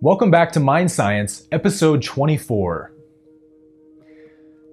[0.00, 2.92] Welcome back to MindScience, episode 24.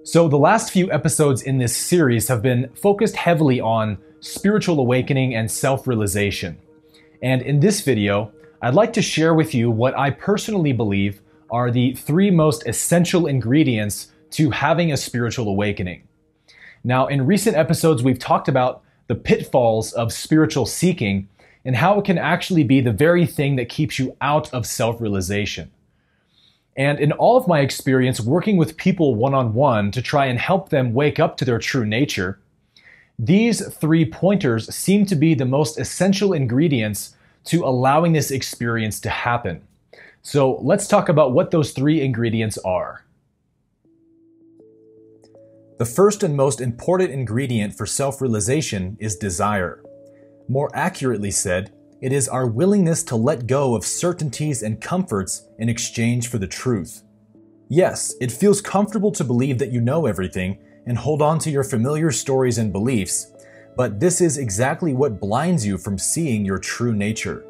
[0.04, 5.34] So, the last few episodes in this series have been focused heavily on spiritual awakening
[5.34, 6.56] and self realization.
[7.22, 8.30] And in this video,
[8.62, 11.20] I'd like to share with you what I personally believe
[11.50, 16.06] are the three most essential ingredients to having a spiritual awakening.
[16.84, 21.28] Now, in recent episodes, we've talked about the pitfalls of spiritual seeking
[21.66, 25.00] and how it can actually be the very thing that keeps you out of self
[25.00, 25.70] realization.
[26.76, 30.38] And in all of my experience working with people one on one to try and
[30.38, 32.38] help them wake up to their true nature,
[33.18, 37.16] these three pointers seem to be the most essential ingredients
[37.46, 39.66] to allowing this experience to happen.
[40.22, 43.04] So let's talk about what those three ingredients are.
[45.78, 49.82] The first and most important ingredient for self realization is desire.
[50.48, 55.68] More accurately said, it is our willingness to let go of certainties and comforts in
[55.68, 57.02] exchange for the truth.
[57.68, 61.64] Yes, it feels comfortable to believe that you know everything and hold on to your
[61.64, 63.32] familiar stories and beliefs,
[63.76, 67.44] but this is exactly what blinds you from seeing your true nature.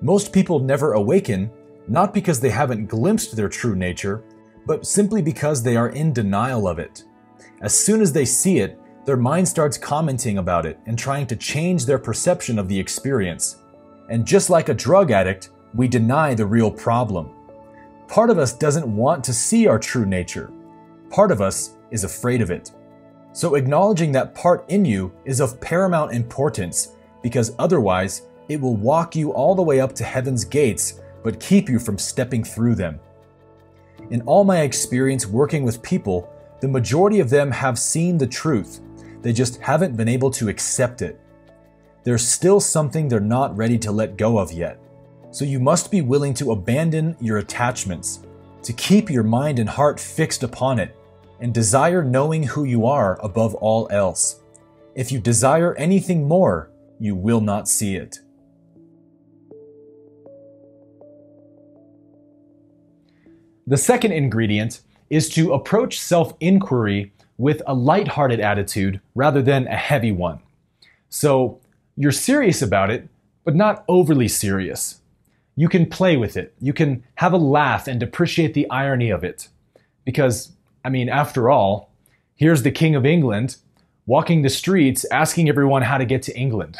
[0.00, 1.50] Most people never awaken,
[1.86, 4.24] not because they haven't glimpsed their true nature,
[4.66, 7.04] but simply because they are in denial of it.
[7.60, 11.36] As soon as they see it, their mind starts commenting about it and trying to
[11.36, 13.56] change their perception of the experience.
[14.08, 17.30] And just like a drug addict, we deny the real problem.
[18.08, 20.50] Part of us doesn't want to see our true nature.
[21.10, 22.72] Part of us is afraid of it.
[23.32, 29.14] So acknowledging that part in you is of paramount importance because otherwise it will walk
[29.14, 32.98] you all the way up to heaven's gates but keep you from stepping through them.
[34.10, 38.80] In all my experience working with people, the majority of them have seen the truth,
[39.22, 41.20] they just haven't been able to accept it.
[42.04, 44.78] There's still something they're not ready to let go of yet.
[45.30, 48.20] So you must be willing to abandon your attachments,
[48.62, 50.96] to keep your mind and heart fixed upon it,
[51.40, 54.40] and desire knowing who you are above all else.
[54.94, 58.18] If you desire anything more, you will not see it.
[63.66, 64.80] The second ingredient
[65.10, 70.38] is to approach self inquiry with a light-hearted attitude rather than a heavy one.
[71.08, 71.58] So
[71.96, 73.08] you're serious about it,
[73.44, 75.00] but not overly serious.
[75.56, 76.54] You can play with it.
[76.60, 79.48] You can have a laugh and appreciate the irony of it.
[80.04, 80.52] Because,
[80.84, 81.90] I mean, after all,
[82.36, 83.56] here's the King of England
[84.04, 86.76] walking the streets asking everyone how to get to England.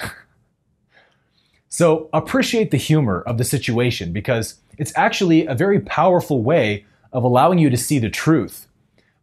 [1.70, 6.84] so appreciate the humor of the situation because it's actually a very powerful way
[7.14, 8.66] of allowing you to see the truth,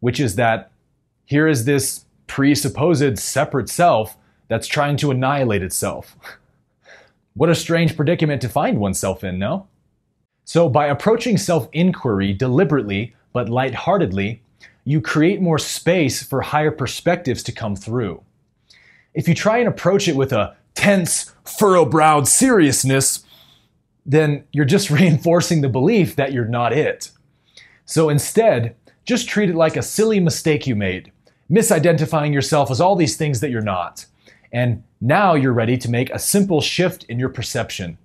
[0.00, 0.72] which is that
[1.28, 4.16] here is this presupposed separate self
[4.48, 6.16] that's trying to annihilate itself.
[7.34, 9.66] what a strange predicament to find oneself in, no?
[10.44, 14.40] So, by approaching self inquiry deliberately but lightheartedly,
[14.84, 18.22] you create more space for higher perspectives to come through.
[19.12, 23.22] If you try and approach it with a tense, furrow browed seriousness,
[24.06, 27.10] then you're just reinforcing the belief that you're not it.
[27.84, 28.76] So instead,
[29.08, 31.10] just treat it like a silly mistake you made,
[31.50, 34.06] misidentifying yourself as all these things that you're not.
[34.52, 37.98] And now you're ready to make a simple shift in your perception.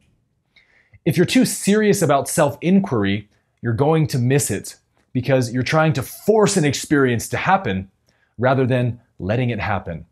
[1.05, 3.29] If you're too serious about self inquiry,
[3.61, 4.75] you're going to miss it
[5.13, 7.89] because you're trying to force an experience to happen
[8.37, 10.05] rather than letting it happen.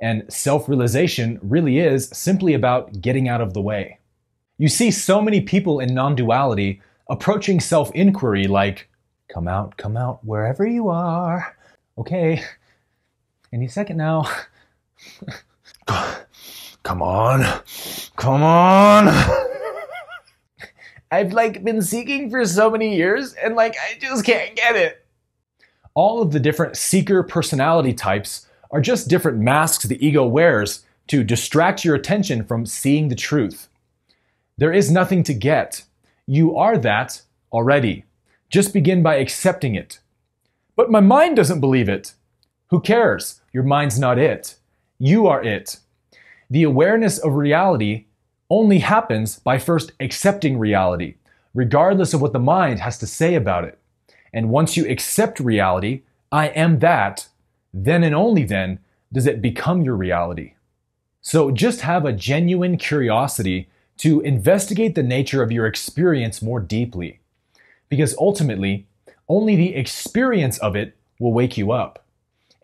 [0.00, 3.98] And self realization really is simply about getting out of the way.
[4.58, 8.88] You see so many people in non duality approaching self inquiry like,
[9.28, 11.56] Come out, come out, wherever you are.
[11.98, 12.42] Okay,
[13.56, 14.28] any second now.
[16.82, 17.42] come on,
[18.16, 19.08] come on.
[21.10, 25.06] I've like been seeking for so many years and like I just can't get it.
[25.94, 31.24] All of the different seeker personality types are just different masks the ego wears to
[31.24, 33.68] distract your attention from seeing the truth.
[34.58, 35.84] There is nothing to get.
[36.26, 38.04] You are that already.
[38.50, 40.00] Just begin by accepting it.
[40.74, 42.12] But my mind doesn't believe it.
[42.70, 43.40] Who cares?
[43.56, 44.56] Your mind's not it.
[44.98, 45.78] You are it.
[46.50, 48.04] The awareness of reality
[48.50, 51.14] only happens by first accepting reality,
[51.54, 53.78] regardless of what the mind has to say about it.
[54.30, 57.28] And once you accept reality, I am that,
[57.72, 58.78] then and only then
[59.10, 60.52] does it become your reality.
[61.22, 63.70] So just have a genuine curiosity
[64.00, 67.20] to investigate the nature of your experience more deeply
[67.88, 68.86] because ultimately,
[69.30, 72.05] only the experience of it will wake you up.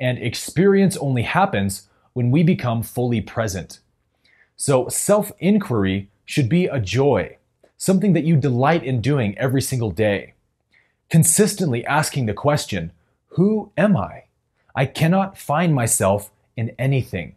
[0.02, 3.78] And experience only happens when we become fully present.
[4.56, 7.38] So, self inquiry should be a joy,
[7.76, 10.34] something that you delight in doing every single day.
[11.08, 12.90] Consistently asking the question,
[13.28, 14.25] Who am I?
[14.75, 17.37] I cannot find myself in anything.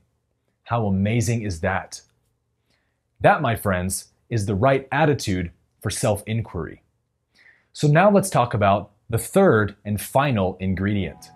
[0.64, 2.02] How amazing is that?
[3.22, 5.52] That, my friends, is the right attitude
[5.84, 6.82] for self inquiry.
[7.74, 11.30] So now let's talk about the third and final ingredient.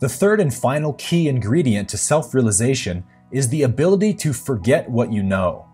[0.00, 5.12] The third and final key ingredient to self realization is the ability to forget what
[5.12, 5.66] you know.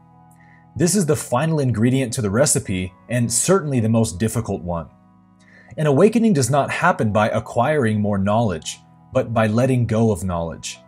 [0.77, 4.89] This is the final ingredient to the recipe and certainly the most difficult one.
[5.77, 8.81] An awakening does not happen by acquiring more knowledge,
[9.13, 10.79] but by letting go of knowledge.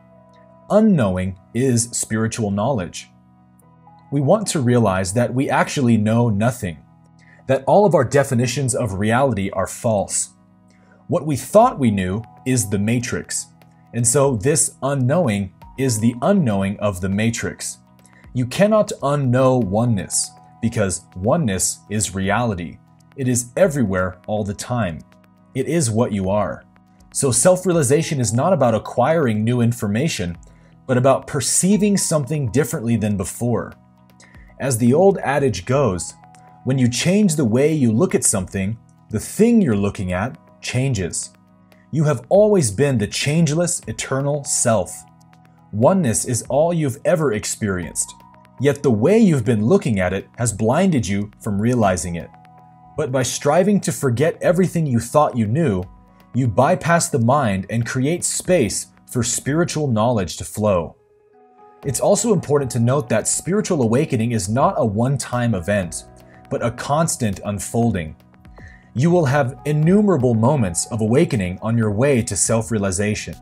[0.71, 3.09] Unknowing is spiritual knowledge.
[4.11, 6.79] We want to realize that we actually know nothing,
[7.49, 10.31] that all of our definitions of reality are false.
[11.09, 13.49] What we thought we knew is the matrix,
[13.93, 17.79] and so this unknowing is the unknowing of the matrix.
[18.33, 20.31] You cannot unknow oneness,
[20.63, 22.79] because oneness is reality.
[23.17, 25.01] It is everywhere all the time.
[25.55, 26.65] It is what you are.
[27.13, 30.37] So self realization is not about acquiring new information,
[30.87, 33.73] but about perceiving something differently than before.
[34.61, 36.15] As the old adage goes,
[36.65, 38.77] when you change the way you look at something,
[39.11, 41.31] the thing you're looking at changes.
[41.93, 45.05] You have always been the changeless, eternal self.
[45.73, 48.13] Oneness is all you've ever experienced,
[48.61, 52.29] yet the way you've been looking at it has blinded you from realizing it.
[52.97, 55.85] But by striving to forget everything you thought you knew,
[56.35, 60.97] you bypass the mind and create space for spiritual knowledge to flow.
[61.85, 66.05] It's also important to note that spiritual awakening is not a one time event,
[66.51, 68.17] but a constant unfolding.
[68.99, 73.35] You will have innumerable moments of awakening on your way to self realization.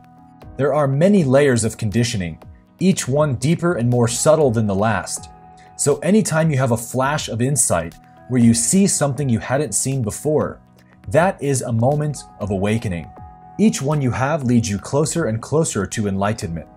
[0.57, 2.43] There are many layers of conditioning,
[2.79, 5.29] each one deeper and more subtle than the last.
[5.77, 7.95] So, anytime you have a flash of insight
[8.27, 10.59] where you see something you hadn't seen before,
[11.07, 13.09] that is a moment of awakening.
[13.57, 16.67] Each one you have leads you closer and closer to enlightenment.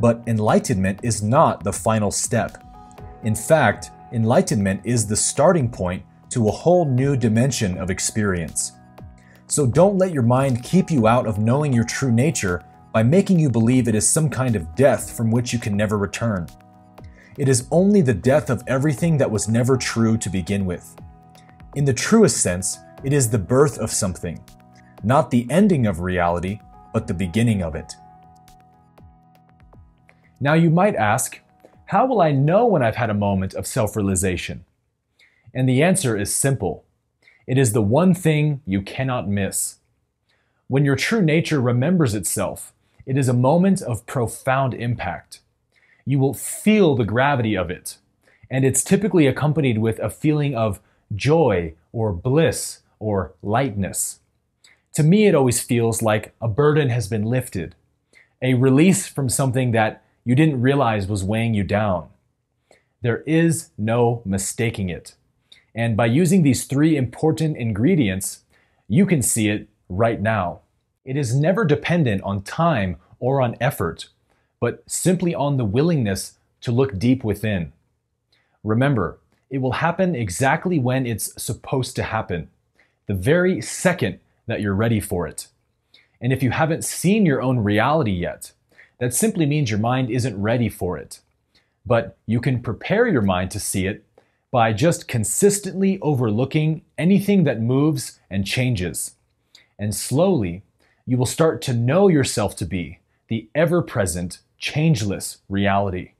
[0.00, 2.62] But enlightenment is not the final step.
[3.22, 8.72] In fact, enlightenment is the starting point to a whole new dimension of experience.
[9.46, 13.38] So don't let your mind keep you out of knowing your true nature by making
[13.38, 16.46] you believe it is some kind of death from which you can never return.
[17.38, 20.96] It is only the death of everything that was never true to begin with.
[21.76, 24.38] In the truest sense, it is the birth of something,
[25.02, 26.60] not the ending of reality,
[26.92, 27.94] but the beginning of it.
[30.40, 31.40] Now you might ask,
[31.86, 34.64] how will I know when I've had a moment of self realization?
[35.54, 36.84] And the answer is simple
[37.46, 39.76] it is the one thing you cannot miss.
[40.68, 42.72] When your true nature remembers itself,
[43.04, 45.40] it is a moment of profound impact.
[46.06, 47.98] You will feel the gravity of it,
[48.50, 50.80] and it's typically accompanied with a feeling of
[51.14, 54.20] joy or bliss or lightness.
[54.94, 57.74] To me, it always feels like a burden has been lifted,
[58.40, 62.08] a release from something that you didn't realize was weighing you down.
[63.00, 65.14] There is no mistaking it.
[65.74, 68.44] And by using these three important ingredients,
[68.88, 70.60] you can see it right now.
[71.04, 74.08] It is never dependent on time or on effort,
[74.60, 77.72] but simply on the willingness to look deep within.
[78.62, 79.18] Remember,
[79.50, 82.48] it will happen exactly when it's supposed to happen
[83.06, 85.48] the very second that you're ready for it.
[86.20, 88.52] And if you haven't seen your own reality yet,
[88.98, 91.20] that simply means your mind isn't ready for it.
[91.84, 94.04] But you can prepare your mind to see it
[94.52, 99.16] by just consistently overlooking anything that moves and changes.
[99.76, 100.62] And slowly,
[101.04, 106.12] you will start to know yourself to be the ever present, changeless reality.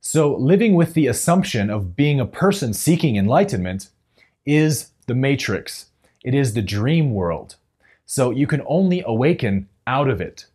[0.00, 3.90] So, living with the assumption of being a person seeking enlightenment
[4.46, 5.90] is the matrix
[6.24, 7.56] it is the dream world.
[8.06, 10.46] So you can only awaken out of it.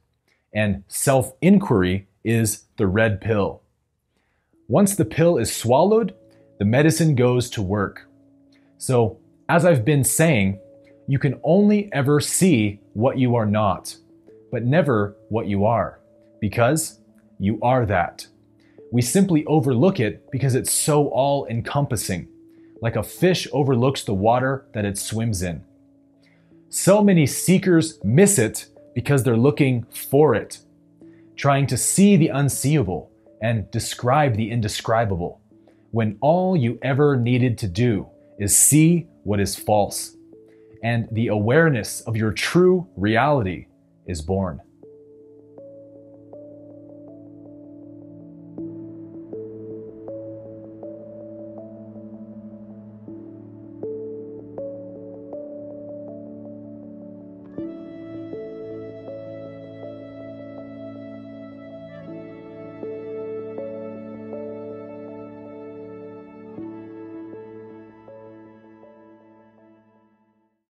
[0.52, 3.62] And self inquiry is the red pill.
[4.68, 6.14] Once the pill is swallowed,
[6.60, 8.08] the medicine goes to work.
[8.78, 9.18] So,
[9.50, 10.60] as I've been saying,
[11.08, 13.96] you can only ever see what you are not,
[14.52, 16.00] but never what you are,
[16.40, 17.00] because
[17.40, 18.28] you are that.
[18.92, 22.28] We simply overlook it because it's so all encompassing
[22.82, 25.64] like a fish overlooks the water that it swims in.
[26.70, 30.60] So many seekers miss it because they're looking for it,
[31.36, 33.12] trying to see the unseeable
[33.42, 35.39] and describe the indescribable,
[35.92, 40.16] when all you ever needed to do is see what is false,
[40.84, 43.68] and the awareness of your true reality
[44.08, 44.62] is born.